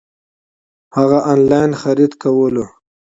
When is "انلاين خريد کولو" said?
1.33-2.65